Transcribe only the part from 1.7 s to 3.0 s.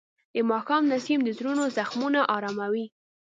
زخمونه آراموي.